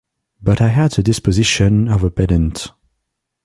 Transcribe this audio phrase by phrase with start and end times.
[0.41, 2.71] But I had the disposition of a pedant.